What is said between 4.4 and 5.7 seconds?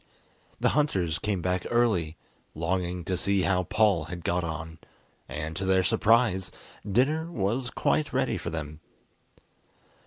on, and, to